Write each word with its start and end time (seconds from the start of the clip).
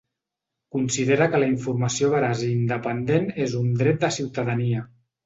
Considera 0.77 1.27
que 1.33 1.41
la 1.43 1.49
informació 1.55 2.09
veraç 2.13 2.41
i 2.45 2.49
independent 2.53 3.29
és 3.47 3.55
un 3.61 3.69
dret 3.83 4.01
de 4.07 4.11
ciutadania. 4.17 4.83